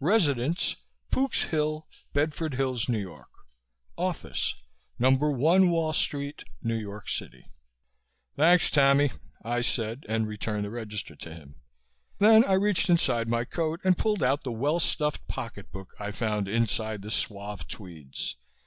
[0.00, 0.76] Residence:
[1.10, 3.22] "Pook's Hill," Bedford Hills, N.Y.
[3.96, 4.54] Office:
[4.98, 5.12] No.
[5.12, 7.44] 1 Wall Street, N.Y.C.
[8.36, 9.12] "Thanks, Tammy,"
[9.42, 11.54] I said and returned the register to him.
[12.18, 16.10] Then I reached inside my coat and pulled out the well stuffed pocket book I
[16.10, 18.36] found inside the suave tweeds.